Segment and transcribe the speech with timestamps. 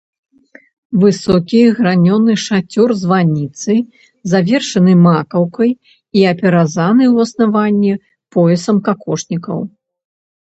[1.01, 3.75] Высокі гранёны шацёр званіцы
[4.31, 5.71] завершаны макаўкай
[6.21, 7.93] і апяразаны ў аснаванні
[8.37, 9.59] поясам какошнікаў.